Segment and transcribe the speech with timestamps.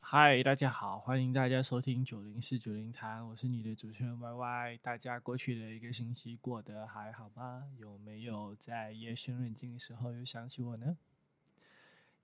[0.00, 4.78] 嗨，大家好，欢迎大家收听九零四九零谈，我是你的主持人 Y Y。
[4.78, 7.64] 大家过去的一个星期过得还好吗？
[7.76, 10.96] 有没有在夜深人静的时候又想起我呢？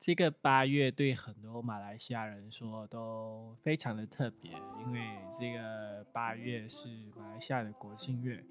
[0.01, 4.98] 这个八月对很多马来西亚人说都非常的特别，因为
[5.39, 8.43] 这个八月是马来西亚的国庆月，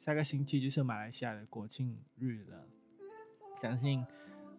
[0.00, 2.64] 下个星期就是马来西亚的国庆日了。
[3.54, 4.06] 相信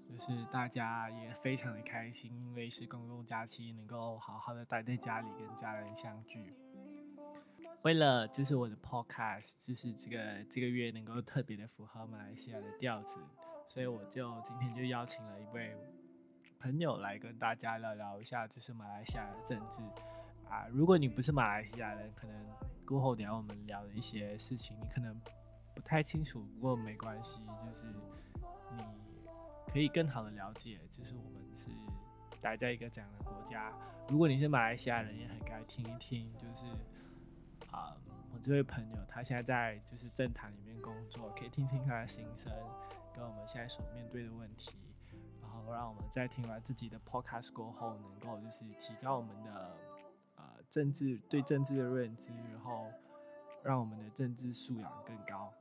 [0.08, 6.54] 就是大家也非常的开心，因为是公共假期，能够好好的待在家里跟家人相聚。
[7.82, 13.18] 为了就是我的 podcast，就是这个这个月能够特别的符合马来西亚的调子，
[13.68, 15.76] 所以我就今天就邀请了一位。
[16.60, 19.80] 朋友来跟大家聊聊一下，就是马来西亚的政治
[20.50, 20.68] 啊。
[20.72, 22.36] 如果你不是马来西亚人，可能
[22.86, 25.20] 过后等下我们聊的一些事情，你可能
[25.76, 26.42] 不太清楚。
[26.42, 27.86] 不过没关系，就是
[28.76, 28.84] 你
[29.72, 31.70] 可以更好的了解，就是我们是
[32.42, 33.72] 待在一个这样的国家。
[34.10, 36.66] 如果你是马来西亚人，也很该听一听，就是
[37.72, 37.96] 啊，
[38.34, 42.52] 我这位朋友他现在在就是政坛里面工作，可以听听他的心声，
[43.14, 44.76] 跟我们现在所面对的问题。
[45.74, 49.76] 让我们在听完自己的 podcast 过后，能够就是提高我们的
[50.36, 52.86] 呃政治对政治的认知，然后
[53.64, 55.54] 让我们的政治素养更高。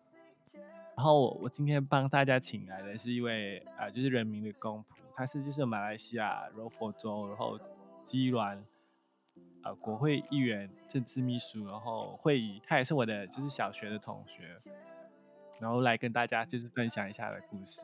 [0.97, 7.59] 然后我我今天帮大家请来的是一位呃就是人民的公仆，他是就是马来西亚柔佛州，然后
[8.03, 8.63] 基銮
[9.63, 14.59] 呃国会议员、政治秘书，然后会议，他也是我的就是小学的同学，
[15.61, 17.83] 然后来跟大家就是分享一下的故事。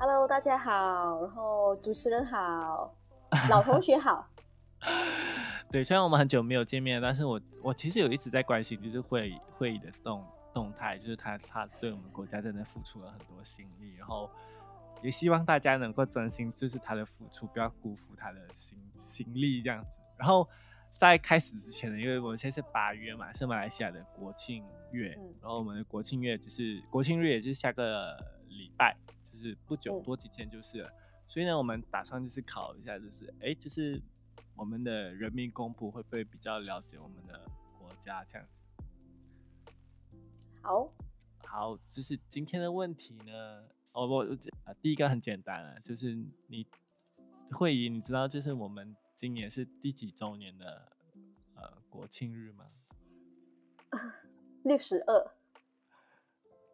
[0.00, 2.94] Hello，大家好，然后主持人好，
[3.50, 4.28] 老同学好。
[5.72, 14.30] 对，虽然我们很久没有见面，但是我我其实有一直在关心，就是会会议的动动态，就是他他对我们国家真的付出了很多心力，然后
[15.02, 18.78] 也希望大家能够专心，就是他的付出，不要辜负他的心
[19.08, 19.98] 心力这样子。
[20.16, 20.48] 然后
[20.92, 25.08] 在开始之前呢，因为我们现在是八月嘛，是马来西亚的国庆月，
[25.42, 28.16] 然后我们的国庆月就是国庆日，也就是下个
[28.48, 28.96] 礼拜。
[29.38, 30.92] 就是不久多几天就是了，
[31.28, 34.02] 所以呢，我们打算就是考一下，就是哎，就是
[34.56, 37.48] 我们的人民公仆会不会比较了解我们的
[37.78, 39.72] 国家这样子？
[40.60, 40.92] 好，
[41.44, 44.16] 好，就是今天的问题呢，哦不
[44.64, 46.14] 啊，第一个很简单啊，就是
[46.48, 46.66] 你
[47.52, 50.90] 会议，你知道就是我们今年是第几周年的
[51.54, 52.66] 呃国庆日吗？
[54.64, 55.32] 六十二，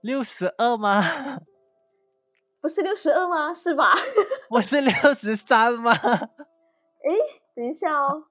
[0.00, 1.02] 六十二吗？
[2.64, 3.52] 不是六十二吗？
[3.52, 3.92] 是吧？
[4.48, 5.92] 我是六十三吗？
[5.92, 7.12] 哎，
[7.54, 8.24] 等一下哦，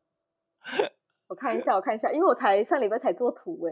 [1.27, 3.71] 我看一下，我看一下，因为我才上礼拜才做图哎，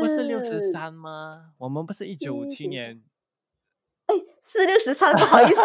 [0.00, 1.52] 不是六十三吗？
[1.58, 3.00] 我们不是一九五七年？
[4.06, 5.54] 哎，是六十三，不好意思，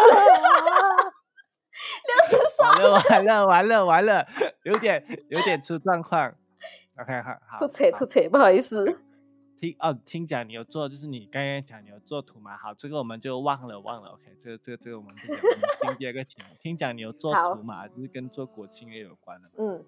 [2.06, 4.24] 六十三，完了完了完了，
[4.62, 6.32] 有点有点出状况。
[7.00, 8.84] OK，好，好，出错出错，不好意思。
[9.58, 12.56] 听哦，听讲你有做，就是你刚刚讲你有做图嘛？
[12.58, 14.10] 好，这个我们就忘了忘了。
[14.10, 15.40] OK，这个这个这个我们不讲。
[15.80, 17.88] 听第二个题目，听讲你有做图嘛？
[17.88, 19.50] 就是跟做国庆也有关的。
[19.56, 19.82] 嗯，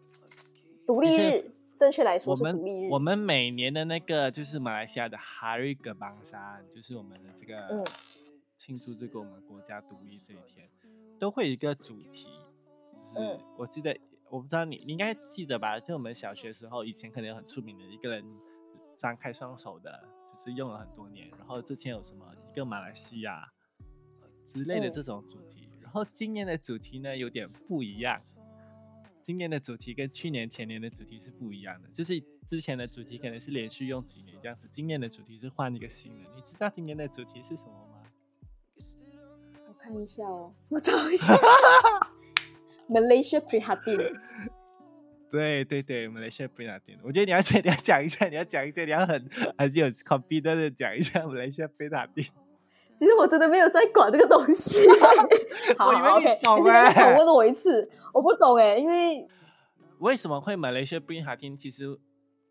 [0.87, 2.91] 独立日，正确来说是独立日。
[2.91, 7.85] 我们每年的那个就是马来西亚的哈瑞格邦山，就是我们的这个
[8.57, 10.67] 庆祝这个我们国家独立这一天，
[11.19, 12.29] 都会有一个主题。
[13.15, 13.95] 就是我记得，
[14.31, 15.79] 我不知道你你应该记得吧？
[15.79, 18.25] 就我们小学时候以前可能很出名的一个人。
[18.99, 20.05] 张开双手的，
[20.35, 21.31] 就是用了很多年。
[21.39, 23.51] 然后之前有什么一个马来西亚
[24.53, 28.21] 之类的这种主题，然后今年的主题呢有点不一样。
[29.25, 36.31] 今年的主题跟去年、前年的主题是不一样的，就是之前的主题可能是连续用几年这样子，今年的主题是换一个新的。
[36.35, 38.03] 你知道今年的主题是什么吗？
[39.69, 41.35] 我看一下哦，我找一下。
[42.89, 44.19] Malaysia Prihatin。
[45.31, 52.25] 对对对，我们来西亚贝塔丁，我觉得你要 你要讲一下，你要讲一下，你要很很有 confident 的讲一下我们来西亚贝塔丁。
[52.97, 54.81] 其实我真的没有在管这个东西。
[55.79, 59.27] 好，OK，你再来重问了我一次，我不懂哎，因为
[60.01, 61.57] 为什么会买了一些贝塔丁？
[61.57, 61.97] 其实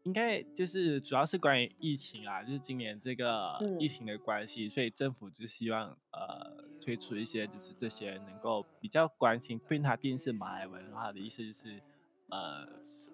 [0.03, 11.81] 应该就是主要是关于疫情啊，就是今年这个疫情的关系，所以政府就希望呃推出一些就是这些能够比较关心贝塔丁是马来文化的意思就是。
[12.29, 12.67] 呃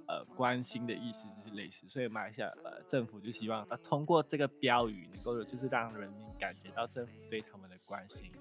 [0.06, 8.32] 呃，关心的意思就是类似，所以马来西亚呃政府就希望呃通过这个标语，能够就是让人民感觉到政府对他们的关心，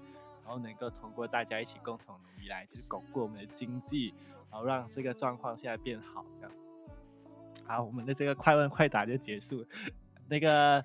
[0.43, 4.13] 然后能够通过大家一起共同努力来就是巩固我们的经济，
[4.51, 6.57] 然后让这个状况现在变好这样子。
[7.65, 9.65] 好，我们的这个快问快答就结束。
[10.27, 10.83] 那个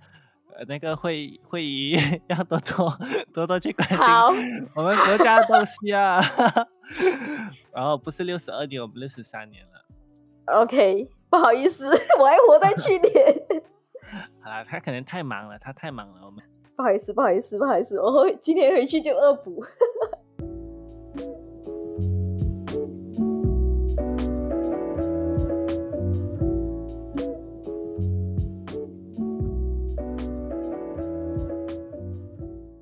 [0.53, 1.97] 呃，那个会会议
[2.29, 2.99] 要多多
[3.35, 3.99] 多多去关心
[4.75, 6.21] 我们国家的东西啊。
[7.75, 9.78] 然后不是六十二年，我们六十三年了。
[10.53, 11.87] OK，不好意思，
[12.19, 13.63] 我还活在去年。
[14.41, 16.23] 好了，他可能太忙了，他太忙了。
[16.25, 16.43] 我们
[16.77, 19.63] 不好意思，不好意思，不好意思，我会今天回去就恶补。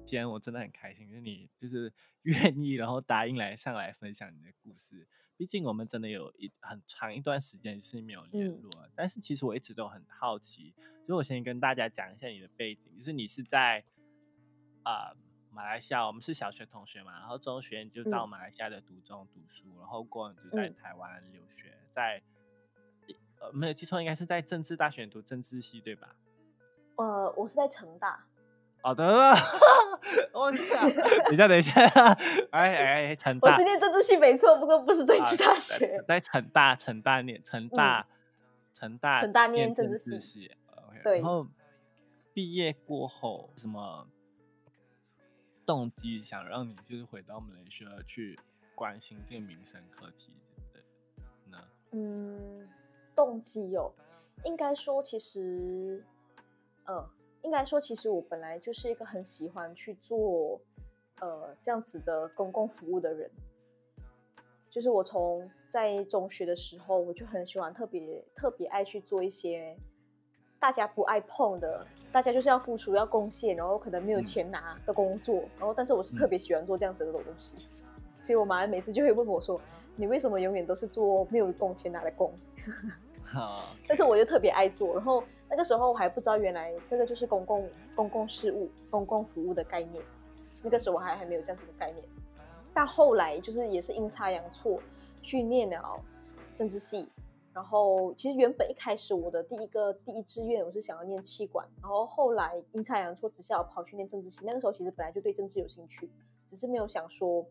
[0.06, 1.93] 今天我真的很开心，就是你就是
[2.23, 5.06] 愿意，然后答应来上来分享你的故事。
[5.37, 10.73] 毕竟我们真的有一很长一段时间是没有联络，但是其实我一直都很好奇。
[11.05, 13.85] 所以我先跟大家讲一下你的背景，就是你是在
[14.85, 15.12] 啊
[15.50, 22.23] 马来西亚，我们是小学同学嘛，然后中学就到马来西亚的读中读书，然后过就在台湾留学，在
[23.41, 26.17] 呃没有记错，应该是在政治大学读政治系，对吧？
[26.97, 28.25] 呃，我是在成大。
[28.82, 29.05] 好的，
[30.32, 30.88] 我靠！
[31.28, 31.82] 等一下，等一下，
[32.52, 38.06] 哎哎，成大，我是念政治系没错，不过不是政治大学，在成大，成大念，成大，
[38.75, 40.52] 成大，成大念政治系。
[41.02, 41.46] 对，然后
[42.32, 44.06] 毕业过后，什么
[45.64, 48.38] 动机想让你就是回到马来西亚去
[48.76, 50.37] 关心这个民生课题
[50.72, 50.81] 对
[51.50, 51.58] 呢？
[51.90, 52.69] 嗯，
[53.17, 53.93] 动机有，
[54.44, 56.05] 应该说其实，
[56.84, 57.05] 嗯。
[57.46, 60.60] 应该说，其实我本来就是一个很喜欢去做，
[61.20, 63.31] 呃，这样子的公共服务的人。
[64.69, 69.76] 就是我从在中学的时候，我就很喜欢，特别特别爱去做一些
[70.58, 75.37] 大家不爱碰的，大家就是要付出、要贡献，然后可能没有钱拿的工作。
[75.56, 77.69] 然后，但是我是特别喜欢做这样子的东西。
[78.25, 79.58] 所以我妈每次就会问我说
[79.94, 82.34] ：“你为什么永远都是做没有工钱拿的工？”
[83.88, 85.23] 但是我就特别爱做，然后。
[85.49, 90.05] 那个时候我还不知道，原来这个就是公共公共事务、公共服务的概念。
[90.61, 92.05] 那个时候我还还没有这样子的概念。
[92.75, 94.76] 但后来就是也是阴差阳错
[95.23, 96.02] 去念了
[96.56, 97.08] 政治系。
[97.55, 104.40] 然后其实原本一开始我的第一个第一志愿我是想要念气管，然后后来阴差阳错之下我跑去念政治系。
[104.44, 106.11] 那个时候其实本来就对政治有兴趣，
[106.50, 107.46] 只是没有想说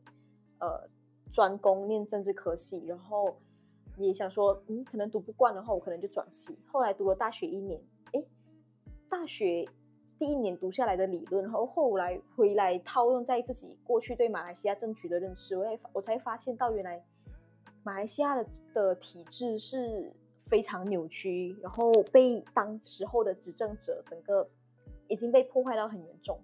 [0.60, 0.84] 呃
[1.32, 3.38] 专攻念政治科系，然后。
[3.98, 6.58] 也想说，嗯，可能读不惯的话，我可能就转系。
[6.68, 7.82] 后来读了大学一年，
[8.14, 8.24] 哎，
[9.10, 9.68] 大学
[10.20, 17.04] 第一年读下来的理论，然后后来回来套用在自己过去对马来西亚政局的认识，我也我才发现到原来
[17.84, 20.12] 马来西亚的的体制是
[20.48, 24.48] 非常扭曲，然后被当时候的执政者整个
[25.08, 26.40] 已经被破坏到很严重。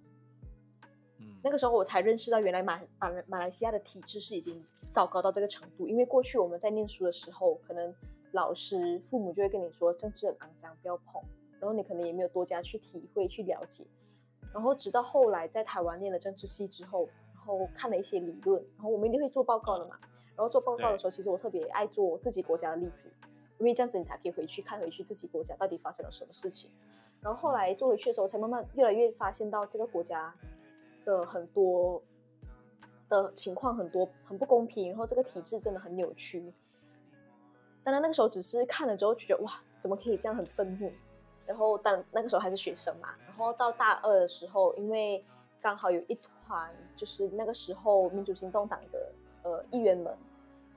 [1.42, 4.64] 嗯，那个时候我才认识到，原来马马马来西亚的体制是已经。
[4.94, 7.96] 糟糕到这个程度，因为过去我们在念书的时候，可能
[8.34, 11.22] 老师、父母就会跟你说政治很肮脏，不要碰。
[11.62, 13.86] 然后你可能也没有多加去体会、去了解。
[14.54, 19.98] 然后直到后来在台湾念了政治系之后，然后看了一些理论，然后我们一定会做报告的嘛。
[20.36, 23.10] 然后做报告的时候，其实我特别爱做自己国家的例子，
[23.60, 26.70] 因为这样子你才可以回去看回去自己国家到底发生了什么事情。
[27.22, 30.36] 然后后来做回去的时候，才慢慢越来越发现到这个国家
[31.06, 32.02] 的很多。
[33.10, 36.54] 的情况很多很不公平，然后这个体制真的很扭曲。
[37.84, 39.52] 当然那个时候只是看了之后觉得哇，
[39.82, 40.90] 怎么可以这样很愤怒。
[41.46, 45.22] 然后当那个时候还是学生嘛，然后到大二的时候，因为
[45.60, 49.12] 刚好有一团就是那个时候民主行动党的
[49.44, 50.18] 呃议员们，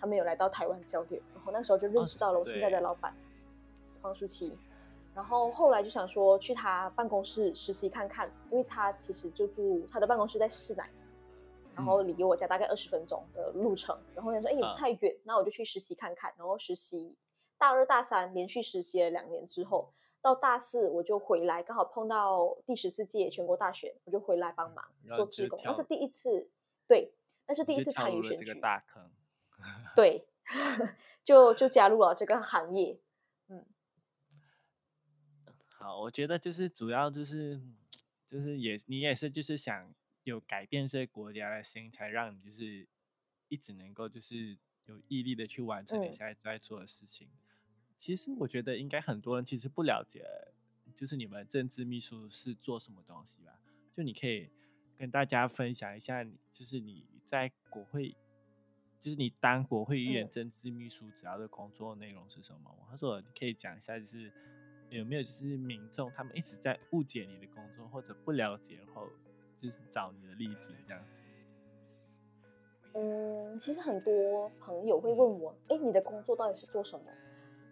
[0.00, 3.14] 他们有来到台湾交流，然后那时候就认识到了我现在的老板
[4.02, 4.59] 黄舒淇。
[5.14, 10.88] 然后后来就想说去他办公室实习看看，因为他其实就住他的办公室在市南。
[11.76, 16.33] 然后离我家大概二十分钟的路程，然后想说，哎，也不太远，那我就去实习看看。
[16.38, 17.16] 然后实习
[17.59, 19.92] 大二、大三连续实习了两年之后，
[20.23, 24.85] 到大四我就回来，刚好碰到第十四届全国大选，我就回来帮忙
[25.16, 25.61] 做志工。
[25.64, 26.49] 那是第一次，
[26.87, 27.12] 对，
[27.49, 28.54] 那是第一次参与选举。
[28.61, 29.11] 大坑。
[29.97, 30.25] 对，
[31.25, 32.97] 就就加入了这个行业。
[35.85, 37.61] 嗯，好，我觉得就是主要就是
[38.29, 39.95] 就是也你也是就是想。
[40.25, 42.88] 有改变这个国家的心，才让你就是
[43.50, 47.29] 一直能够就是有毅力的去完成你现在在做的事情。
[47.99, 50.25] 其实我觉得应该很多人其实不了解，
[50.97, 53.61] 就是你们政治秘书是做什么东西吧？
[53.95, 54.49] 就你可以
[54.97, 58.17] 跟大家分享一下，你就是你在国会，
[59.03, 62.75] 就是你当国会议员政治秘书主要的工作内容是什么？
[62.91, 64.33] 他说你可以讲一下，就是
[64.91, 69.09] 有没有就是民众他们一直在误解你的工作或者不了解后。
[69.61, 71.23] 就是找你的例子这样子。
[72.93, 77.07] 嗯，其实很多朋友会问我，哎，你的工作到底是做什么？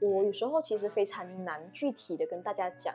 [0.00, 2.94] 我有时候其实非常难具体的跟大家讲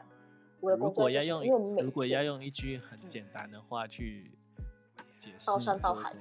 [0.62, 4.31] 我的如工作果要用在做什么，因为我们每如果要用一句很简单的话去
[5.19, 6.15] 解释包山包海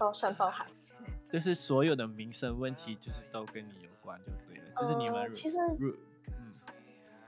[0.00, 0.66] 包山包海。
[1.30, 4.64] 就是所有的民生问题，就是都跟你有关就对了。
[4.76, 5.58] 就是你们呃其实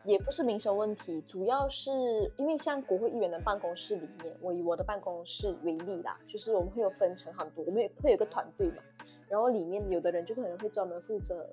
[0.09, 1.91] 也不是民生问题，主要是
[2.38, 8.83] 因为像国会议员的办公室里面，我以我的办公室为例啦，就是我们会有分成很多，我们有会有一个团队嘛，
[9.29, 11.47] 然后里面有的人就可能会专门负责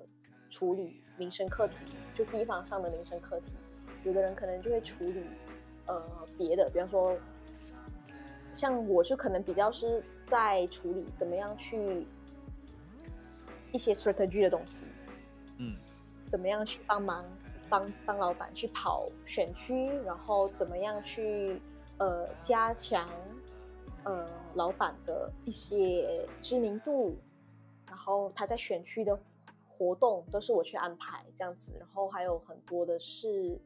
[0.48, 1.74] 处理民生课题，
[2.14, 3.52] 就地方上的民生课题，
[4.04, 5.22] 有的人可能就会处理
[5.88, 6.02] 呃
[6.38, 7.14] 别的，比方说
[8.54, 12.06] 像我就可能比较是在处理怎么样去
[13.70, 14.86] 一些 strategy 的东西，
[15.58, 15.76] 嗯。
[16.28, 17.24] 怎么样去帮忙
[17.68, 21.60] 帮帮老板去跑选区，然后怎么样去
[21.98, 23.08] 呃加强
[24.04, 27.16] 呃老板的一些知名度，
[27.86, 29.18] 然后他在选区的
[29.68, 33.60] 活动都是我去安排这样子，然后还有很多的是，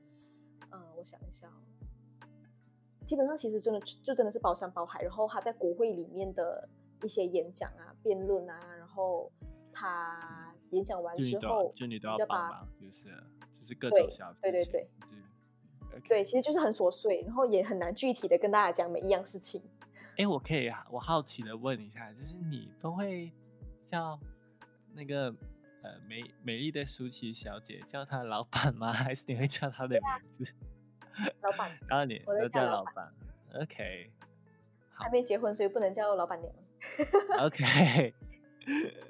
[0.71, 2.27] 嗯、我想一下哦，
[3.07, 6.69] 基本上其实真的就真的是包山包海，然后他在国会里面的
[7.03, 9.31] 一些演讲啊、辩论啊，然后
[9.73, 13.09] 他演讲完之后要，就你都要帮忙，就是
[13.71, 19.63] 就是各种小事情对对对，就是，OK 对，其实就是很琐碎，然后也很难具体的跟大家讲每一样事情。
[20.17, 23.31] 哎，我可以，我好奇的问一下，就是你都会
[23.91, 24.19] 叫
[24.95, 25.27] 那个
[25.83, 28.93] 呃美美丽的舒淇小姐叫她老板吗？
[28.93, 30.45] 还是你会叫她的名字？
[31.43, 33.13] 老板 然后你我都叫老板
[33.63, 34.11] ，OK
[34.93, 36.53] 好还没结婚，所以不能叫老板娘。
[37.47, 38.13] OK。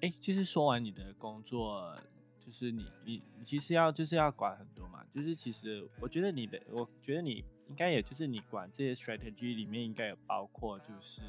[0.00, 1.96] 哎，就是说完你的工作，
[2.44, 11.22] 就是你你你其实要就是要管很多嘛，就是其实我觉得你的，我觉得你应该也就是你管这些 strategy 里面应该有包括就是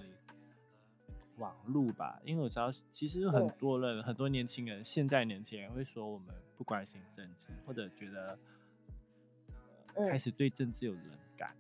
[1.37, 8.37] 网路吧，因为我知道其实很嗯多人、很多年轻人，现在年轻人会说我们不关心政治，或者觉得、
[9.95, 10.19] 呃、开嗯。
[10.19, 11.03] 始对政治有冷
[11.37, 11.55] 感，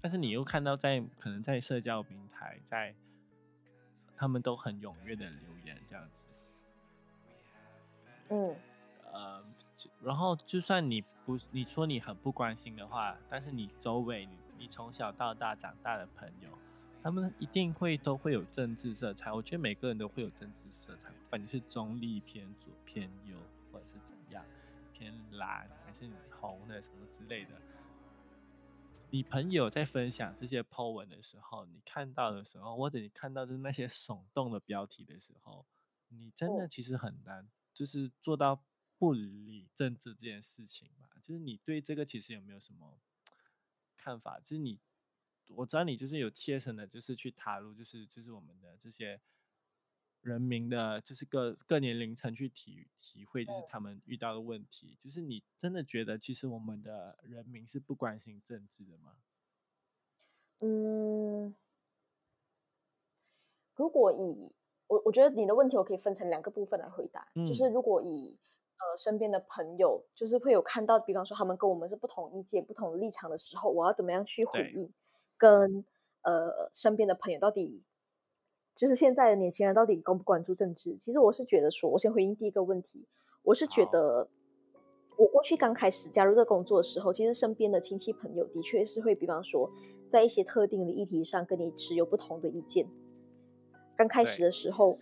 [0.00, 2.94] 但是你又看到在可能在社交平台，在
[4.16, 6.12] 他们都很踊跃的留言这样子，
[8.30, 8.56] 嗯
[9.12, 9.42] 呃，
[9.76, 16.48] 就然后就算你不你说你很不关心的话，但是你周围你你从小到大长大的朋友，
[17.02, 19.32] 他们一定会都会有政治色彩。
[19.32, 23.36] 我觉得每个人都会有政治色彩，不管你是中立偏左偏右，
[23.72, 24.44] 或者是怎样
[24.92, 27.50] 偏蓝还是你红的什么之类的。
[29.10, 35.64] 你朋友在分享这些 po 文的时候，你看到的时候，或者你看到的那些耸动的标题的时候，
[36.08, 38.64] 你真的嗯其实很难，就是做到
[38.98, 41.08] 不理政治这件事情吧。
[41.22, 42.98] 就是你对这个其实有没有什么
[43.96, 44.40] 看法？
[44.40, 44.80] 就是你，
[45.46, 49.20] 我知道你就是有切身的，就是去踏入，就是就是我们的这些
[50.22, 54.98] 人民的，就是各各年龄层去体体会，就是嗯他们遇到的问题。
[55.00, 59.18] 就是你真的觉得，其实我们的人民是不关心政治的吗？
[60.60, 61.54] 嗯，
[63.76, 64.52] 如果以
[64.88, 68.36] 我我觉得你的问题我可以分成两个部分来回答，就是嗯如果以
[68.78, 74.92] 呃身边的朋友，就是会有看到，比方说他们跟我们是不同意见、不同立场的时候，我要怎么样去回对应？
[75.36, 75.84] 跟
[76.22, 77.82] 呃身边的朋友到底
[78.74, 80.96] 就是现在的年轻人到底关不关注政治？
[80.96, 83.06] 其实我是觉得说，我先回应第一个问题，
[83.42, 84.28] 我是觉得
[85.16, 89.70] 我过去刚开始加入这个工作的时候，其实身边的亲戚朋友的确是会，比方说
[90.08, 92.86] 在一些特定的议题上跟你持有不同的意见。
[93.98, 94.96] 刚开始的时候，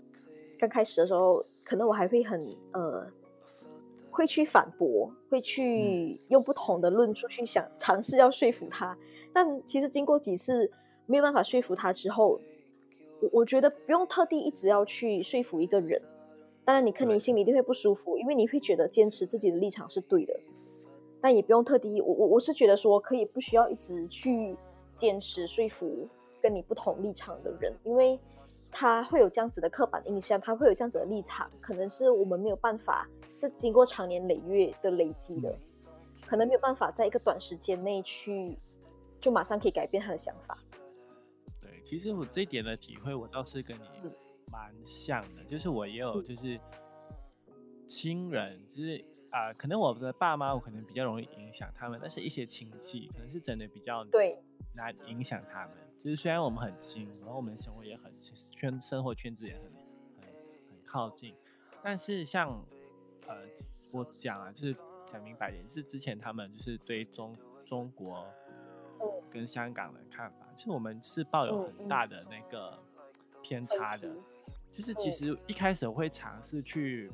[0.59, 3.07] 刚开始的时候，可能我还会很呃，
[4.11, 8.97] 会去反驳，会去用不同的论述去想尝试要说服他。
[9.35, 10.71] 但其实经过几次
[11.05, 12.41] 没有办法说服他之后，
[13.21, 16.01] 我我觉得不用特地一直要去说服一个人。
[16.65, 20.35] 当然，你看你对心里一定会不舒服，因为你会觉得坚持自己的立场是对的。
[21.21, 24.57] 但也不用特地，我我我是觉得说可以不需要一直去
[24.97, 26.09] 坚持说服
[26.41, 28.19] 跟你不同立场的人，因为
[28.79, 35.59] 他会有这样子的刻板印象，他会有这样子的立场，可能是我们没有办法，是经过长年累月的累积的，
[36.27, 38.55] 可能没有办法在一个短时间内去
[39.19, 40.59] 就马上可以改变他的想法。
[41.59, 44.13] 对，其实我这一点的体会，我倒是跟你嗯
[44.53, 46.61] 蛮像的，就是我也有嗯就是
[47.89, 54.39] 亲人，就是啊、可能我的爸妈我可能比较容易影响他们，但是一些亲戚可能是真的比较对
[54.75, 55.77] 难影响他们。
[56.05, 58.13] 就是虽然我们很亲，然后我们的生活也很
[58.57, 60.35] 圈生活圈子也很很
[60.71, 61.35] 很靠近，
[61.83, 62.49] 但是像
[63.29, 63.37] 呃
[63.93, 64.75] 我讲啊，就是
[65.07, 67.37] 讲明白点，就是之前他们就是对中
[67.67, 68.27] 中国
[68.99, 69.07] 嗯。
[69.31, 72.79] 跟香港的看法，其实我们是抱有嗯很嗯大的那个
[73.43, 74.09] 偏差的。
[74.73, 77.11] 就是其实一开始我会尝试去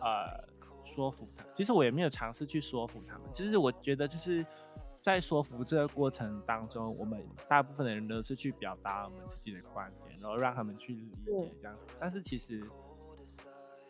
[0.00, 0.46] 呃
[0.84, 4.46] 说服他，其实我也没有尝试去说服他们，就是我觉得就是
[5.02, 11.76] 在说服这个过程当中，我们大部分的人都是去表达我们自己的观点，然后让他们去理解这样。
[11.98, 12.62] 但是其实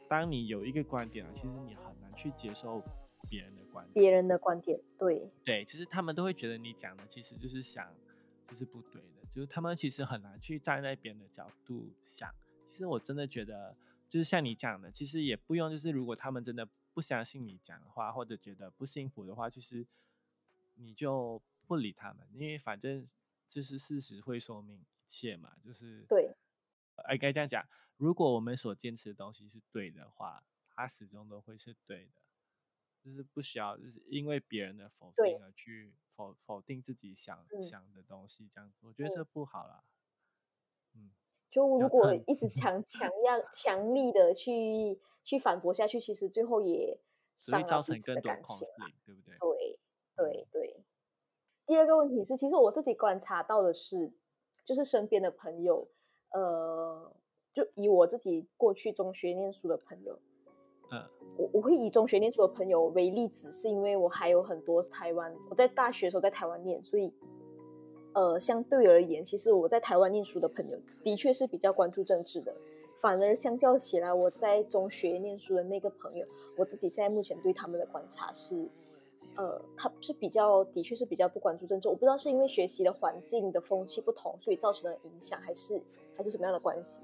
[0.09, 2.83] 当你有一个观点了，其实你很难去接受
[3.29, 7.87] 别人的观点，别人的观点，对对，就是他们都会觉得你讲的其实就是想
[8.49, 12.31] 就是不对的，就是他们其实很难去站在别人的角度想。
[12.71, 13.77] 其实我真的觉得，
[14.09, 19.87] 就是像你讲的，其实也不用，就是如果他们真的不相信你讲的话，或者觉得不幸福的话，其实
[20.83, 23.07] 你就不理他们，因为反正
[23.49, 26.35] 就是事实会说明一切嘛，就是对，
[26.97, 32.23] 哎，该这样讲，如果我们所坚持的东西是对的话，它始终都会是对的，
[33.05, 39.85] 就是不需要就是因为别人的否定而去否否定自己想想的东西，这样子，我觉得这不好了，
[40.95, 41.11] 嗯。
[41.51, 46.99] 就如果一直 强强要强力的去去反驳下去，其实最后也
[47.53, 48.67] 会造成更多感情，
[49.05, 49.37] 对不对？
[49.39, 49.52] 对
[50.25, 50.85] 对对。
[51.67, 54.13] 第二个问题是，其实我自己观察到的是，
[54.65, 55.89] 就是身边的朋友，
[56.33, 57.13] 呃，
[57.53, 60.19] 就以我自己过去中学念书的朋友，
[60.91, 61.03] 嗯，
[61.37, 67.13] 我我会以中学念书的朋友为例子，是因为我还有很多台湾，我在大学的时候在台湾念，所以。
[68.15, 72.55] 呃，相对而言，其实我在台湾念书的朋友的确是比较关注政治的。
[73.01, 76.27] 反而相较起来，我在中学念书的那个朋友，
[76.59, 78.69] 我自己现在目前对他们的观察是，
[79.37, 81.89] 呃，他是比较的确是比较不关注政治。
[81.89, 85.81] 我不知道是因为学习的环境的风气不同，所以造成的影响，还是
[86.17, 87.01] 还是什么样的关系？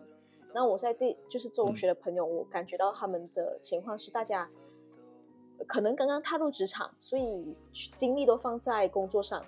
[0.53, 4.49] 那我在这就是中学的朋友，我感觉到他们的情况是，大家
[5.67, 7.55] 可能刚刚踏入职场，所以
[7.97, 9.45] 精力都放在工作上。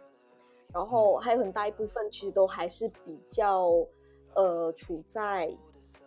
[0.73, 3.73] 然后还有很大一部分，其实都还是比较，
[4.35, 5.53] 呃，处在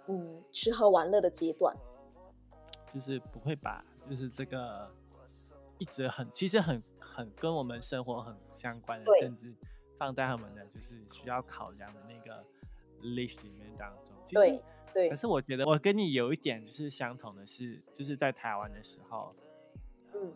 [0.08, 1.75] 嗯吃喝玩乐的阶段，
[2.94, 4.89] 就是不会把就是这个
[5.84, 9.54] 一直很其实很很跟我们生活很相关的甚至
[9.98, 12.41] 放在他们的就是需要考量的那个
[13.02, 14.15] list 里面当中。
[14.30, 15.10] 对对。
[15.10, 19.36] 可是我觉得我跟你有一点是相同的，是就是在台湾的时候，
[20.13, 20.32] 嗯，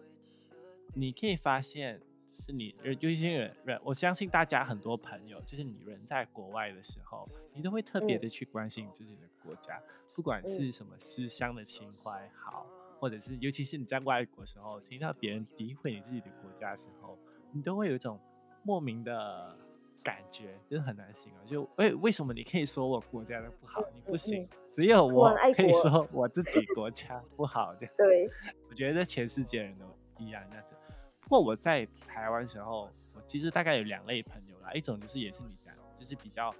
[0.94, 2.02] 你可以发现。
[2.46, 9.82] 是你，有一些人，我相信大家很多朋友，就是你人在国外的时候，你都会特别的去关心自己的国家，
[10.14, 12.68] 不管是什么思乡的情怀好，
[13.00, 17.18] 或者是尤其是你在外国时候，听到别人诋毁你自己的国家的时候，
[17.52, 18.20] 你都会有一种
[18.64, 19.56] 莫名的
[20.04, 21.48] 感觉，就是很难形容。
[21.48, 27.88] 就哎，为什么你可以说我国家的不好，你不行，只有我可以说我自己 国家不好的。
[27.98, 28.30] 对，
[28.70, 29.86] 我觉得全世界人都
[30.18, 30.76] 一样这样子。
[31.22, 36.54] 不过我在台湾时候，我其实大概有两类朋友啦，一种就是也是你讲，就是比较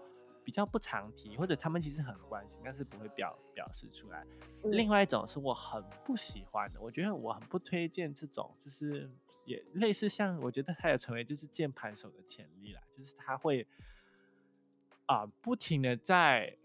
[0.48, 4.26] 比较不常提，或者他们其实很关心，但是不会表表示出来。
[4.64, 9.12] 另外一种是我很不喜欢的，我觉得我很不推荐这种，就是
[9.44, 13.68] 也类似像，我觉得他有成为就是键盘手的潜力啦，就是他会
[15.06, 16.58] 啊不停的在。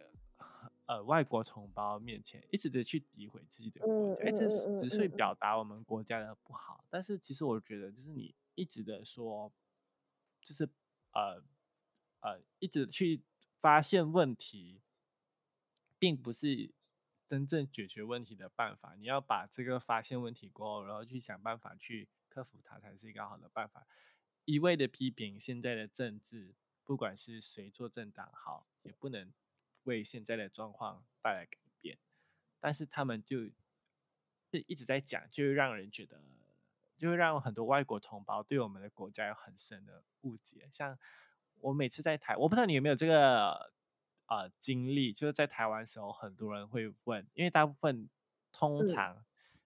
[0.86, 6.84] 呃，外国同胞面前一直的去诋毁自己的国家，哎，这是只是表达我们国家的不好。
[6.90, 9.50] 但是其实我觉得，就是你一直的说，
[10.44, 10.68] 就是
[11.12, 11.40] 呃
[12.20, 13.22] 呃，一直去
[13.62, 14.82] 发现问题，
[15.98, 16.74] 并不是
[17.26, 18.94] 真正解决问题的办法。
[18.96, 23.86] 你要把这个发现问题过后，然后去想办法去克服它，才是一个好的办法。
[24.44, 29.32] 一味的批评现在的政治，不管是谁做政党好，也不能。
[29.84, 31.98] 为现在的状况带来改变，
[32.60, 33.40] 但是他们就，
[34.48, 36.22] 是一直在讲，就会让人觉得，
[36.96, 40.70] 就会让很多外国同胞对我们的国家有很深的误解。
[40.72, 40.96] 像
[41.62, 43.72] 我每次在台，我不知道你有没有这个
[44.26, 48.10] 呃经历，就是在台湾时候，很多人会问，因为大部分
[48.52, 49.24] 通常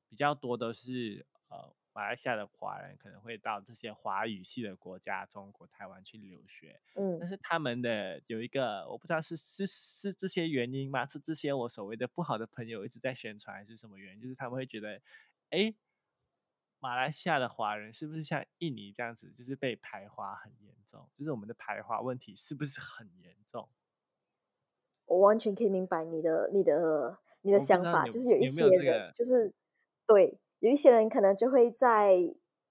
[0.09, 1.75] 比较多都是呃。
[1.97, 11.07] 马来西亚的华人可能会到这些华语系的国家，中国台湾去留学，嗯，但是他们的有一个，我不知道是是是这些原因吗？
[11.07, 14.21] 是这些我所谓的不好的朋友一直在宣传，还是什么原因？
[14.21, 15.01] 就是他们会觉得，
[15.49, 15.73] 哎，
[16.79, 21.09] 马来西亚的华人是不是像印尼这样子，就是被排华很严重？
[21.17, 23.69] 就是我们的排华问题是不是很严重？
[25.07, 29.53] 我完全可以明白你的、你的、你的想法，就是有一些人，就是
[30.07, 30.39] 对。
[30.61, 32.17] 有一些人可能就会在，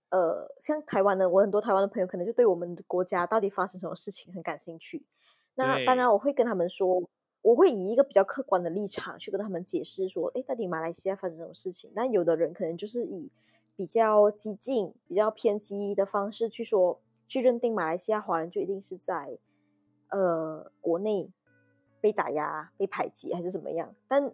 [0.10, 5.06] 呃，像台湾的，我很多台湾的朋友可能就对我们的国家到底发生什么事情很感兴趣。
[5.54, 7.08] 那当然，我会跟他们说，
[7.41, 11.91] 我会以一个比较客观的立场去跟他们解释说，哎，到底马来西亚发生什么事情？
[11.96, 13.32] 那有的人可能就是以
[13.75, 19.38] 比较激进、比较偏激的方式去说，去认定马来西亚华人就一定是在，
[20.09, 21.31] 呃，国内。
[22.01, 23.95] 被打压、被排挤还是怎么样。
[24.07, 24.31] 但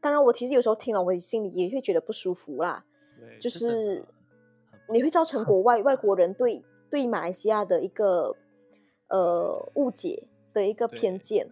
[0.00, 2.84] 当然，我其实有时候听了，我心里也会觉得不舒服啦。
[3.38, 4.04] 就是
[4.88, 8.34] 你会造成国 外外国人对对马来西亚的一个
[9.08, 11.48] 呃误解的一个偏见。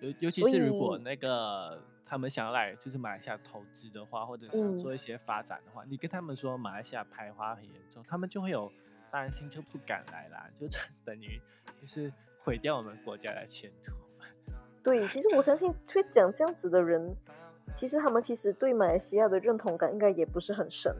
[0.00, 8.72] 尤尤其是如果那个他们想要来就是马来西亚投资的话，或者想做一些发展的话，你跟他们说马来西亚排华很严重，他们就会有
[9.10, 10.68] 担心，就不敢来啦，就
[11.04, 11.40] 等于
[11.80, 12.12] 就是
[12.44, 13.92] 毁掉我们国家的前途。
[14.84, 17.12] 对，其实我相信会讲这样子的人，
[17.74, 20.94] 其实他们其实对马来西亚的认同感应该也不是很深。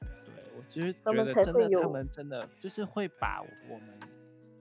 [0.00, 0.08] 对，
[0.56, 4.00] 我觉得他们才会有，他们真的就是会把我们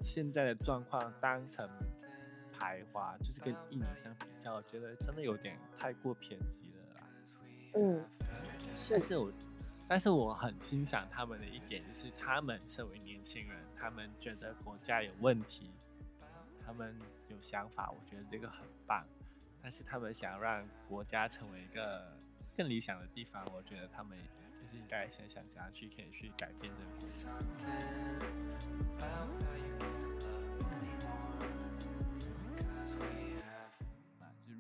[0.03, 1.65] 现在的状况当成。
[2.59, 7.07] 排华就是跟印尼相比较，我觉得真的有点太过偏激了啦。
[7.75, 8.03] 嗯，
[8.89, 9.31] 但是我
[9.87, 15.71] 但是我很欣赏他们的一点，就是他们身为年轻人，他们觉得国家有问题，
[16.65, 16.93] 他们
[17.29, 19.05] 有想法，我觉得这个很棒。
[19.61, 22.13] 但是他们想让国家成为一个
[22.55, 27.09] 更理想的地方，我觉得他们就是应该想想怎样去可以去改变这个国
[28.99, 29.09] 家。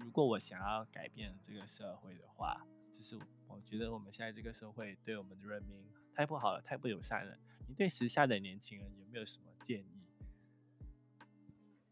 [0.09, 2.65] 如果我想要改变这个社会的话，
[2.97, 3.15] 就是
[3.47, 7.37] 我觉得我们现在这个社会对我们的人民太不好了，太不友善了。
[7.67, 10.01] 你对时下的年轻人有没有什么建议？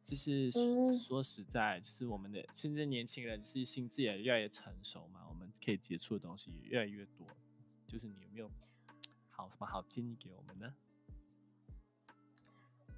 [0.07, 0.51] 就是
[0.97, 7.27] 说实在，就是我们的现在年轻人是心智也越来越成熟嘛，我们可以接触的东西也越来越多。
[7.85, 8.49] 就是你有没有
[9.29, 10.73] 好什么好建议给我们呢？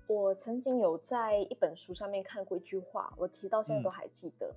[0.07, 4.55] 我曾经有在一本书上面看过一句话，我其实到现在都还记得。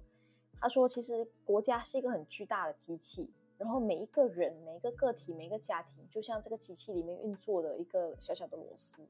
[0.63, 9.05] 他说：“其实国家是一个很巨大的机器，然后每一个人、每一个个体、每一个家庭，就像这个机器里面运作的一个小小的螺丝。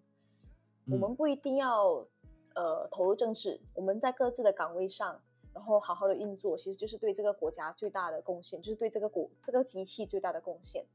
[0.90, 2.06] 我们不一定要
[2.54, 5.20] 呃投入政治，我们在各自的岗位上，
[5.52, 10.86] 然后好好的运作，其实就是对这个国家最大的贡献，就是对这个国这个机器最大的贡献。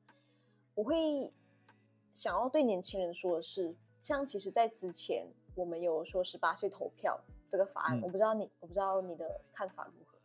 [0.73, 1.31] 我会
[2.13, 10.16] 想要对年轻人说的是，像其实，在之前我们有说十八岁投票这个法案，我不知道你，我不知道你的看法如何。”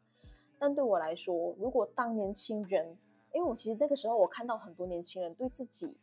[0.62, 2.86] 但对我来说，如果当年轻人，
[3.34, 5.96] 因为我其实那个时候我看到很多年轻人对自己，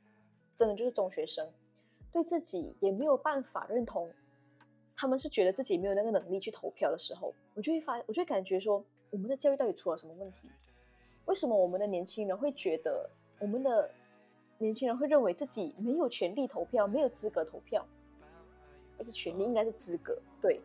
[0.53, 1.49] 真的就是中学生，
[2.11, 4.11] 对自己也没有办法认同，
[4.97, 10.49] 他们是觉得自己没有那个能力去投票的时候，我就会发，我就会感觉说，我们的教育到底出了什么问题？
[11.23, 13.89] 为什么我们的年轻人会觉得，我们的
[14.57, 17.87] 年轻人会认为自己没有权利投票，没有资格投票？
[18.97, 20.59] 不是权利，应该是资格，对。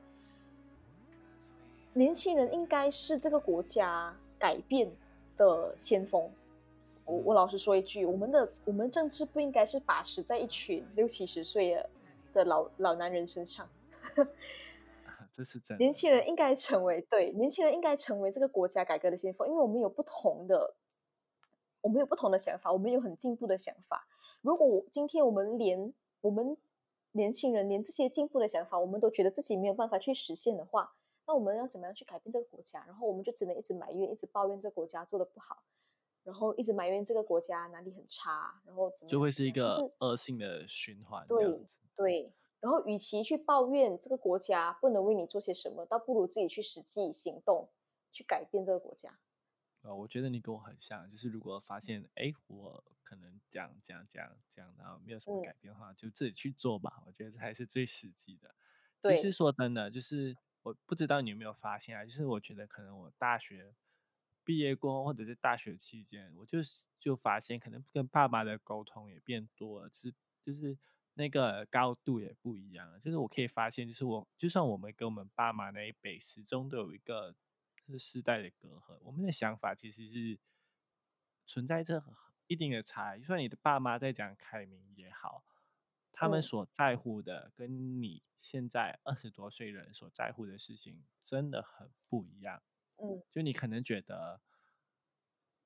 [1.96, 4.90] 年轻人应该是这个国家改变
[5.36, 6.28] 的先锋。
[7.04, 11.80] 我我老实说一句，我们的我们政治不应该是把持在一群六七十岁
[12.32, 13.68] 的老老男人身上。
[15.36, 15.78] 这是真。
[15.78, 20.74] 年轻人应该成为对年轻人应该成为这个国家改革的先锋，因为我们有不同的，
[21.80, 24.06] 我们有不同的想法，我们有很进步的想法。
[24.42, 26.56] 如果今天我们连我们
[27.12, 30.92] 年轻人连这些进步的想法，我们都觉得自己没有办法去实现的话，
[31.26, 32.84] 那我们要怎么样去改变这个国家？
[32.86, 35.64] 然后我们就只能一直埋怨，一直抱怨这个国家做的不好，
[36.22, 41.26] 然后一直埋怨这个国家哪里很差，然后怎么就会是一个恶性的循环。
[41.26, 47.70] 对对，然后与其去抱怨这个国家不能为你做些什么，倒不如自己去实际行动
[48.12, 49.18] 去改变这个国家。
[49.80, 57.02] 啊，我觉得你跟我很像，就是如果发现哎，我可能这样这样这样这样，然后没有什么改变的话，就自己去做吧。
[57.06, 58.54] 我觉得这还是最实际的。
[59.14, 60.36] 其实说真的，就是。
[60.64, 63.74] 我不知道你有没有发现啊，就是我觉得可能我大学
[64.42, 70.76] 毕业过后，或者是大学期间，我就是就发现可能跟爸妈的沟通也变多了，就是就是
[71.14, 72.98] 那个高度也不一样了。
[72.98, 77.34] 就是我可以发现，就是我就算我们跟我们爸妈那一辈始终都有一个
[77.86, 80.38] 是世代的隔阂，我们的想法其实是
[81.46, 82.02] 存在着
[82.46, 83.20] 一定的差异。
[83.20, 85.44] 就算你的爸妈在讲开明也好，
[86.14, 88.22] 他们所在乎的跟你。
[88.40, 92.62] 现在二十多岁人所在乎的事情真的很不一样。
[92.96, 94.42] 嗯，就你可能觉得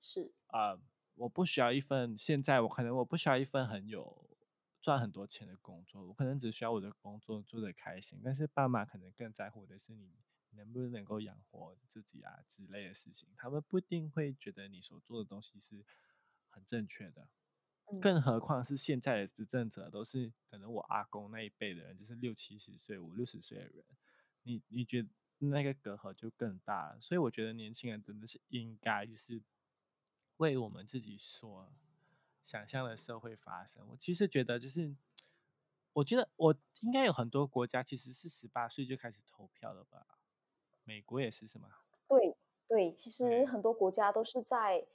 [0.01, 0.79] 是啊，
[1.17, 4.39] 我不需要一份现在我可能我不需要一份很有
[4.81, 8.21] 赚很多钱的工作，我可能只需要我的工作做的开心。
[8.25, 10.17] 但是爸妈可能更在乎的是你
[10.51, 15.85] 能不能够养活自己啊之类的事情，他们不一定会觉得你所做的东西是
[16.49, 17.29] 很正确的。
[18.01, 23.85] 更何况是现在的执政者，都是可能我阿公那一辈的人，就是六七十岁、五六十岁的人，
[24.43, 27.01] 你你觉得那个隔阂就更大了。
[27.01, 29.43] 所以我觉得年轻人真的是应该就是
[30.37, 31.73] 为我们自己所
[32.45, 33.87] 想象的社会发声。
[33.89, 34.95] 我其实觉得就是，
[35.93, 40.07] 我觉得我应该有很多国家其实是十八岁就开始投票了吧？
[40.85, 41.69] 美国也是是吗？
[42.09, 44.87] 对对，其实很多国家都是在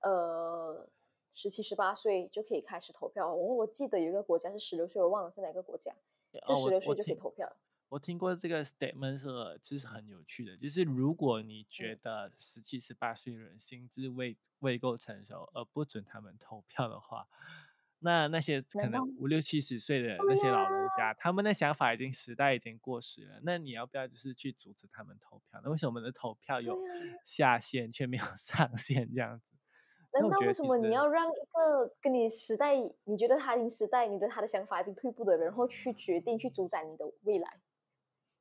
[0.00, 0.88] 呃
[1.34, 3.32] 十七、十八岁就可以开始投票。
[3.32, 5.92] 我我记得有一个国家是十六岁，我忘了是哪个国家，
[6.32, 7.50] 就十六岁就可以投票。
[7.88, 9.28] 我听过这个 statement 是，
[9.62, 17.26] 就是很有趣的，就是如果你觉嗯，得十七、十八岁的人心智未未够成熟，而不准他们投票的话，
[18.00, 20.88] 那那些可能五六七十岁的那些老人？
[20.98, 25.60] 家，他们的想法已经时代已经过时了，那你要不要就是去阻止他们投票？
[25.64, 26.78] 那为什么我们的投票有。
[27.24, 29.57] 下限却没有 上限这样子？
[30.12, 30.92] 难道为什么你。
[30.92, 37.60] 要让一个跟你时代，你觉得他已经时代，你的他的想法已经退步的人，然后去决定去主宰你的未来？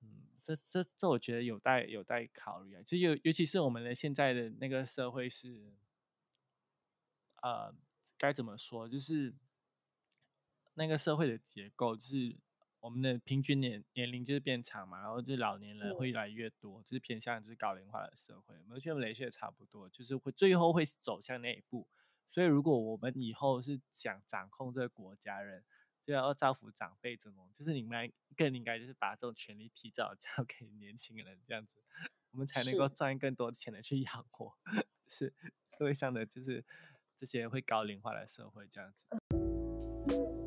[0.01, 2.81] 嗯，这这这，我觉得有待有待考虑啊。
[2.83, 5.73] 就尤尤其是我们的现在的那个社会是，
[7.41, 7.73] 呃，
[8.17, 8.87] 该怎么说？
[8.87, 9.35] 就是
[10.75, 12.35] 那个社会的结构，就是
[12.79, 18.55] 我们的平均年年龄就是变长嘛，然后就是老年人会嗯，越来越多，就是偏向就是高龄化的社会。
[18.69, 21.87] 我觉得马来西亚差不多，就是会最后会走向那一步。
[22.29, 25.63] 所以，如果我们以后是想掌控这个国家人，
[26.05, 31.81] 就要造福长辈这种，就是你们更应该就是把这种权利提早交 给年轻人，这样子，
[32.31, 32.87] 我们才能够。
[32.87, 34.53] 赚更多的钱来去养活，
[35.07, 35.33] 是
[35.77, 36.63] 社会上的就是
[37.19, 39.17] 这些会高龄化的社会这样子。
[40.07, 40.46] 就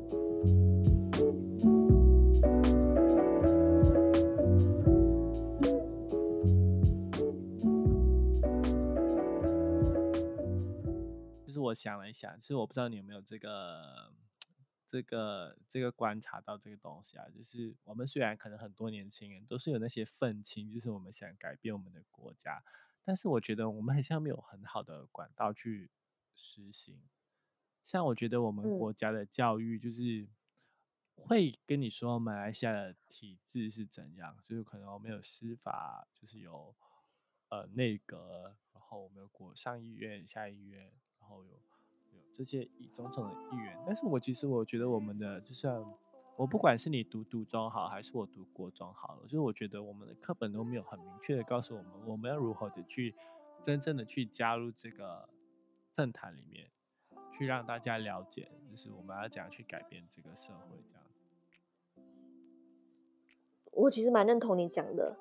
[11.71, 14.13] 我想了一下，其实我不知道你有没有这个、
[14.87, 22.61] 这个、这个观察到这个东西啊，就是我们虽然可能很多年轻人都是有那些愤青，就是我们想改变我们的国家，
[23.03, 25.89] 但是我觉得我们好像没有很好的管道去
[26.35, 27.01] 实行。
[27.85, 30.29] 像我觉得我们嗯，国家的教育就是
[31.15, 36.75] 会跟你说马来西亚的体制是怎样，就是可能我们有司法，就是有
[37.49, 40.93] 呃内阁，然后我们有国上议院、下议院，然
[41.31, 41.49] 后有
[42.13, 43.77] 有这些议总统的意愿。
[43.87, 45.83] 但是我其实我觉得我们的就像
[46.35, 53.15] 我不管是你读读中好，还是我读国中好了，就是我觉得我们的课本都没有很明确的告诉我们，我们要如何的去
[53.63, 55.29] 真正的去加入这个
[55.91, 56.69] 政坛里面。
[57.33, 61.03] 去让大家了解，就是我们要怎样去改变这个社会，这样。
[63.71, 65.17] 我其实蛮认同你讲的。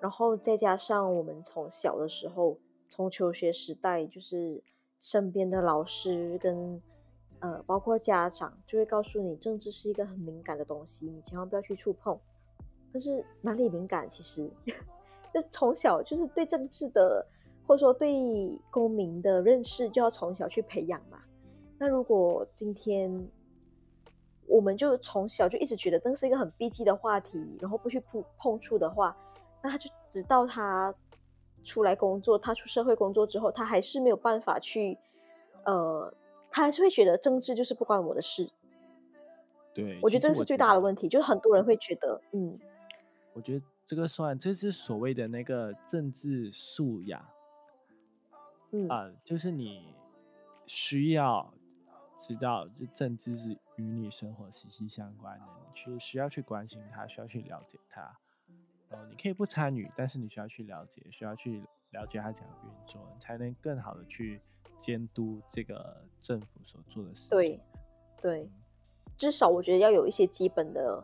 [0.00, 2.58] 然后再加上我们从小的时候，
[2.90, 4.62] 从求学时代，就是
[5.02, 6.80] 身边的老师跟
[7.40, 12.16] 呃，包括家长，就会告诉你，政治是一个很敏感的东西，你千万不要去触碰。
[12.92, 14.08] 但是哪里敏感？
[14.08, 14.48] 其实，
[15.34, 17.26] 就从小就是对政治的，
[17.66, 21.20] 或者说对公民的认识，就要从小去培养嘛。
[21.78, 23.28] 那如果今天
[24.46, 29.16] 我们就从小就一直觉得这是一个很避忌的话题，然后不去碰碰触的话，
[29.62, 30.94] 那他就直到他
[31.64, 34.98] 出来工作，他出社会工作之后，他还是没有办法去，
[35.64, 36.12] 呃，
[36.50, 38.50] 他还是会觉得政治就是不关我的事。
[39.74, 42.58] 对，我觉得这是最大的问题，就是很多人会觉得，嗯
[43.32, 47.24] 我觉得这个算，这是所谓的那个政治素养
[48.72, 49.94] 嗯，啊、就是你
[50.66, 51.52] 需要
[52.18, 58.18] 知道，就政治是与你生活息息相关的，你去需要去关心它，需要去了解它。
[59.10, 64.40] 你可以不参与，但是你需要去了解，需要去了解它怎样运作，你才能更好的去
[64.78, 67.30] 监督这个政府所做的事情。
[67.30, 67.60] 对
[68.20, 68.50] 对，嗯，
[69.16, 71.02] 至少我觉得要有一些基本的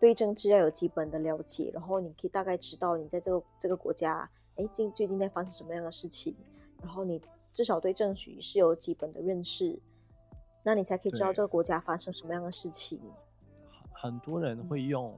[0.00, 6.34] 对政治要有基本的了解，然后你可以大概知道你在这个这个国家，哎，近最近在发生什么样的事情，
[6.82, 7.20] 然后你
[7.52, 9.78] 至少对政局是有基本的认识，
[10.62, 13.00] 那你才可以知道这个国家发生什么样的事情。
[13.90, 15.12] 很很多人嗯会用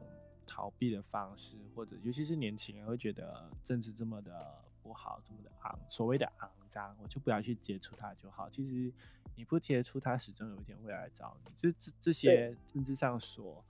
[0.50, 8.50] 逃避的方式，或者尤其是年轻人会觉得政治这么的不好，这么的肮，所谓的肮脏，我就不要去接触它就好。
[8.50, 8.92] 其实
[9.36, 11.52] 你不接触它，始终有一天会来找你。
[11.56, 13.64] 就这这些政治上所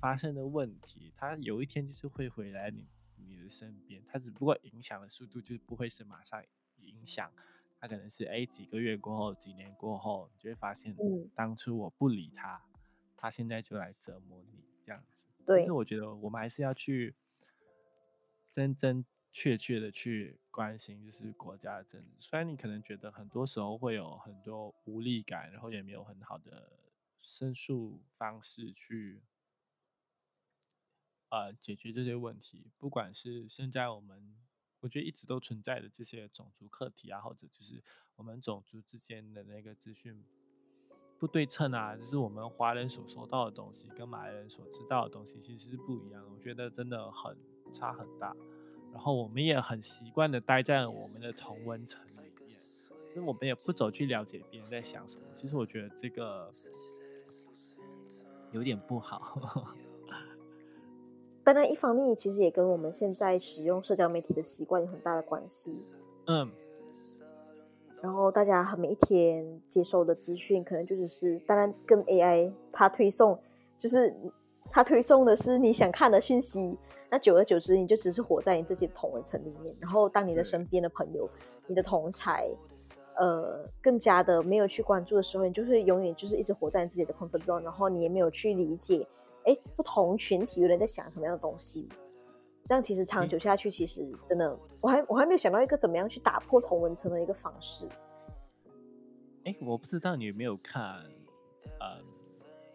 [0.00, 2.84] 发生的问题，它有一天就是会回来你
[3.16, 6.42] 你的身边，它只不过影响的速度就是不会是马上
[6.80, 7.30] 影响。
[7.80, 12.60] 它可能是哎几个月过后，几年过后，你就会发现，嗯当初我不理他，
[13.14, 15.14] 他现在就来折磨你这样子。
[15.46, 17.14] 对但是我觉得我们还是要去
[18.50, 22.16] 真真确确的去关心，就是国家的政治。
[22.20, 26.70] 虽然你可能觉得很多时候会有很多无力感，然后也没有很好的
[27.20, 29.22] 申诉方式去
[31.30, 34.36] 呃解决这些问题，不管是现在我们
[34.80, 37.82] 我觉得一直都存在的这些种族课题啊，或者就是
[38.14, 40.24] 我们种族之间的那个资讯
[41.24, 46.28] 不对称啊，就是我们华人所收到的东西跟马来人所知道的东西其实是不一样的。
[46.30, 47.34] 我觉得真的很
[47.72, 48.36] 差很大。
[48.92, 52.28] 然后我们也很习惯的待在我们的同温层里面，
[53.14, 55.22] 所以我们也不走去了解别人在想什么。
[55.34, 56.52] 其实我觉得这个
[58.52, 59.74] 有点不好。
[61.42, 65.86] 当然，一方面其实也跟我们现在使用社交媒体的习惯有很大的关系。
[66.26, 66.50] 嗯。
[68.04, 73.38] 然后大家每一天接收的资讯，可能就只是，当然跟 AI 它推送，
[73.78, 74.14] 就是
[74.70, 76.76] 它推送的是你想看的讯息。
[77.10, 79.74] 那久而久之，你就只是活在你自己的同文层里面。
[79.80, 81.26] 然后，当你的身边的朋友、
[81.66, 82.46] 你的同才，
[83.16, 89.08] 呃，更加的没有去关注的时候，你就是永远就是一直活在你自己的 comfort zone，然后你也没有去理解，
[89.44, 91.88] 哎，不同群体有人在想什么样的东西。
[92.66, 97.86] 这样其实长久下去，其实真的，我还我还没有想到一个怎么样去打破同文层的一个方式。
[99.44, 101.02] 哎，我不知道你有没有看，
[101.78, 102.00] 呃，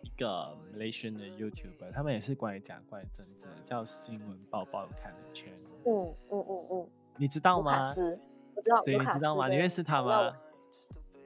[0.04, 5.52] 一个 Malaysian 的 YouTube，他们也是关于讲关于真正叫新闻报报看的圈。
[5.86, 7.74] 嗯嗯嗯嗯，你知道吗？
[7.74, 8.20] 卡斯，
[8.56, 8.84] 我知道。
[8.84, 9.48] 对，你知道吗？
[9.50, 10.32] 你认识他吗？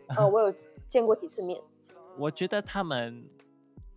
[0.07, 0.53] 呃，我有
[0.87, 1.61] 见过几次面。
[2.17, 3.25] 我觉得他们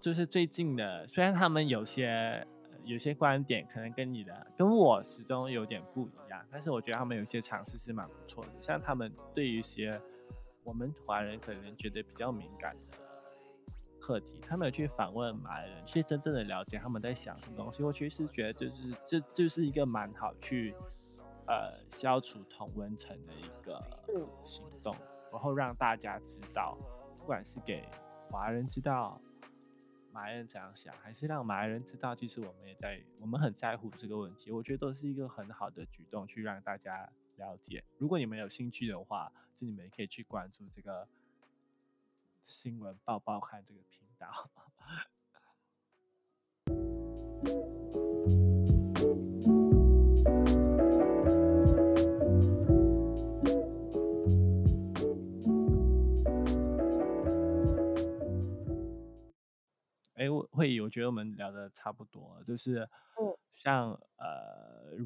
[0.01, 2.45] 就是最近的，虽然他们有些。
[2.87, 8.51] 有些观点可能跟你的跟我始终有点不一样，但是我觉得他们有些尝试是蛮不错的。
[8.61, 10.01] 像他们对于一些
[10.63, 12.99] 我们华人可能觉得比较敏感的
[13.99, 17.83] 课题，他们有去访问马来人，去真正的了解他们在想什么东西。
[17.83, 20.73] 我其实是觉得，就是这就是一个蛮好去
[21.49, 23.83] 呃消除同温层的一个
[24.45, 24.95] 行动，
[25.33, 26.79] 然后让大家知道，
[27.19, 27.89] 不管是给
[28.31, 29.21] 华人知道。
[30.17, 34.51] 马来人怎样想，还是让马来人知道，其实我们也在，我们很在乎这个问题。
[34.51, 37.85] 我觉得都是一个很好的举动，去让大家了解。
[37.99, 41.07] 如果你们有兴趣的话，就你们也可以去关注这个
[42.47, 44.49] 新闻报报看这个频道。
[60.57, 64.97] 会议，我觉得我们聊的差不多，就是，嗯，像呃，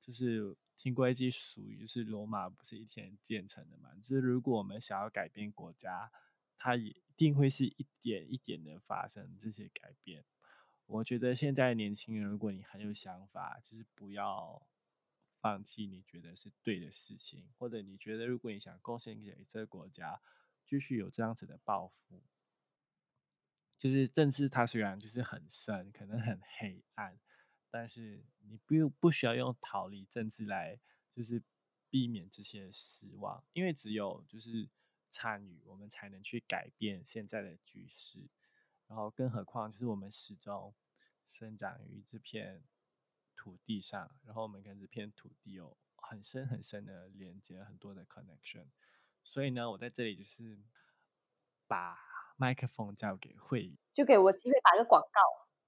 [0.00, 6.10] 就是听过一句俗语，就是罗马不是一天建成的嘛，就是如果我们想要改变国家，
[6.56, 10.24] 它一定会是一点一点的发生这些改变。
[10.86, 14.66] 我觉得现在年轻人，如果你很有想法，就是不要
[15.40, 20.20] 放弃你觉得是对的事情，或者你觉得如果你想贡献给这个国家，
[20.66, 22.22] 继续有这样子的抱负。
[23.84, 27.18] 就是政治，它虽然就是很深，可能很黑暗，
[27.68, 30.80] 但是你不用不需要用逃离政治来，
[31.12, 31.42] 就是
[31.90, 34.70] 避免这些失望，因为只有就是
[35.10, 38.30] 参与，我们才能去改变现在的局势。
[38.86, 40.74] 然后，更何况就是我们始终
[41.30, 42.64] 生长于这片
[43.36, 48.68] 土地上，然后我们跟这片土地有很深很深的连接，很多的 connection。
[49.22, 50.58] 所以呢，我在这里就是
[51.66, 52.13] 把。
[52.36, 55.20] 麦克风交给会议，就给我机会打个广告，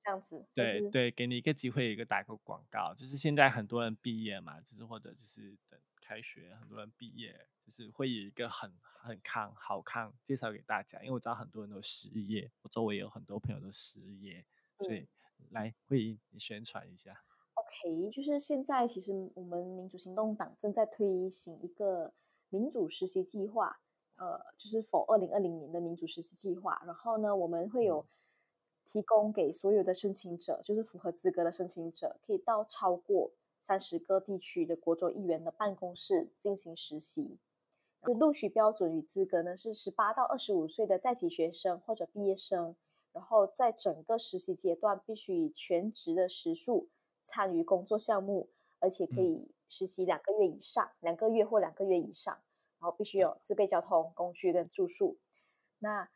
[0.04, 0.44] 这样子。
[0.54, 2.94] 对对，给你一个机会，一个打个广告。
[2.94, 11.00] 就是现在很多人毕业嘛，就是或者就是等开学，很多人毕业，就是会有一个很很康好康介绍给大家。
[11.00, 14.44] 因为我知道很多人都失业，我周围有很多朋友都失业，
[14.78, 15.08] 所以
[15.50, 17.22] 来会议你宣传一下。
[17.54, 22.12] OK，就是现在其实我们民主行动党正在推行一个
[22.48, 23.80] 民主实习计划。
[24.16, 28.04] 呃，就是否二零二零年的民主实习计划，然后呢，我们会有
[28.84, 37.38] 提供给所有的申请者，就是符合资格的申请者，可以到超过三十个地区的国州议员的办公室进行实习。
[38.02, 42.76] 录取标准与资格呢是十八到二十五岁的在籍学生或者毕业生，
[43.12, 46.88] 然后在整个实习阶段必须以全职的时数
[47.24, 48.48] 参与工作项目，
[48.78, 52.38] 而且可以实习两个月以上，两个月或两个月以上。
[52.80, 55.16] 然后必须有自备交通工具跟住宿。
[55.78, 56.08] 那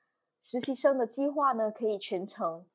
[0.44, 2.66] 实习生的计划呢，可以全程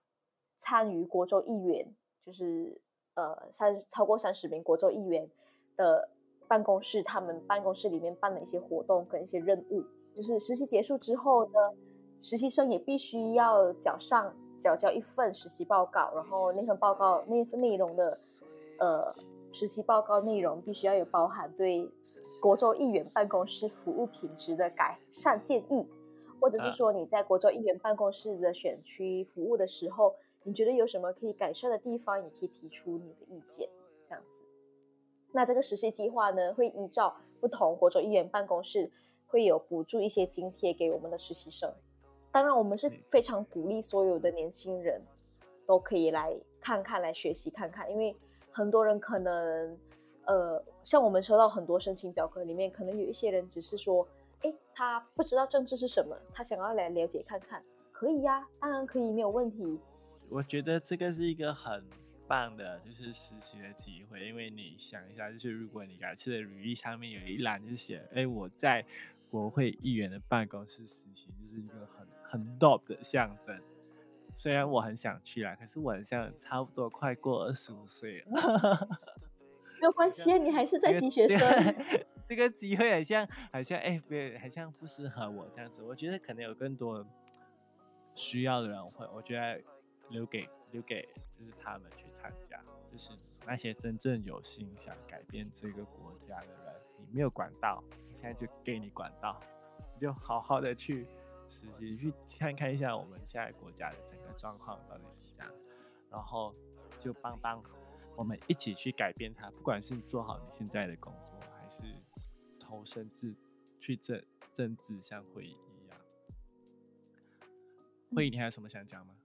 [0.57, 1.95] 参与国州议员，
[2.25, 2.81] 就是
[3.15, 5.29] 呃三超过三十名国州议员
[5.75, 6.09] 的
[6.47, 9.83] 办公室，他们办公室里面办的一些活动跟一些任务。
[10.15, 11.59] 就是实习结束之后呢，
[12.21, 18.17] 实习生也必须要缴上缴交一份实习报告，然后那份报告那份内容的
[18.79, 19.13] 呃
[19.51, 21.91] 实习报告内容必须要有包含对。
[22.41, 25.87] 国州议员办公室服务品质的改善建议，
[26.39, 30.13] 或者是说你在国州议员办公室的选区服务的时候，
[30.43, 33.67] 你觉得有什么可以改善的地方，也可以提出你的意见。
[34.07, 34.43] 这样子，
[35.31, 38.91] 那这个实习计划呢，会依照不同国州议员办公室
[39.25, 41.73] 会有补助一些津贴给我们的实习生。
[42.31, 45.01] 当然，我们是非常鼓励所有的年轻人
[45.65, 48.15] 都可以来看看，来学习看看，因为
[48.51, 49.75] 很多人可能。
[50.25, 54.07] 呃，像我们收到很多申请表格里面，可能有一些人只是说，
[54.41, 59.79] 哎，他不知道政治是什么，他想要来了解看看，可以呀，当然可以，没有问题。
[60.29, 61.83] 我觉得这个是一个很
[62.27, 68.83] 棒的，就是实习的机会，因为你想一下，就是如果你改次的履历上面有一栏就写，哎，我在
[69.29, 73.59] 国会议员的办公室实习，就是一个很很 top 的象征。
[74.37, 78.99] 虽然我很想去啦，可是我很像差不多快过二十五岁了。
[79.85, 81.39] 没有关系，你还是在籍学生。
[82.27, 85.83] 这个机会好像好像哎，不，好像不适合我这样子。
[85.83, 87.05] 我觉得可能有更多
[88.15, 89.61] 需要的人会，我觉得
[90.09, 91.07] 留给留给
[91.37, 92.59] 就是他们去参加，
[92.91, 93.11] 就是
[93.45, 96.73] 那些真正有心想改变这个国家的人。
[96.97, 99.39] 你没有管道，现在就给你管道，
[99.93, 101.05] 你就好好的去
[101.47, 105.53] 实习，去看看一下我们现在国家的整个状况到底是怎样，
[106.09, 106.55] 然后
[106.99, 107.63] 就帮帮。
[108.17, 111.83] 我们一起去改变它，不管是做好你现在的工作，还是
[112.59, 113.35] 投身至
[113.79, 115.99] 去政政治，像会议一样。
[118.15, 119.15] 会议，你还有什么想讲吗？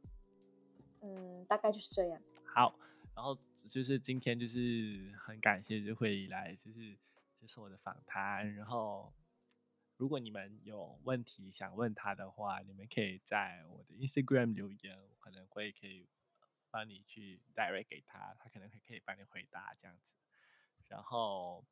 [1.02, 2.20] 嗯，大概就是这样。
[2.44, 2.74] 好，
[3.14, 3.38] 然后
[3.68, 6.96] 就是今天就是很感谢这会议来，就是
[7.36, 8.52] 接受我的访谈。
[8.54, 9.12] 然后，
[9.96, 16.08] 如果你们有问题想问他的话，你们可以在我的 Instagram 留言，我可能会可以。
[16.70, 20.02] 帮你去 direct 给他，他可能会可以帮你回答这样子。
[20.88, 21.64] 然后，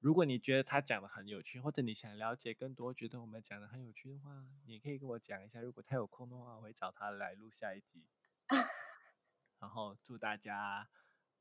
[0.00, 5.60] 如果你觉得他讲的很有趣，或者你想了解更多，觉得我们讲的很有趣的话，你可以跟我讲一下。
[5.60, 8.06] 如果他有空的话，我会找他来录下一集。
[9.60, 10.88] 然后祝大家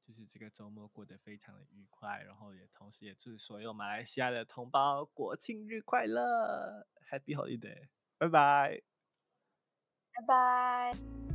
[0.06, 8.84] 就是这个周末过得非常的愉快，然后也同时也祝所有马来西亚的同胞国庆日快乐，Happy Holiday，拜拜，
[10.14, 11.31] 拜拜。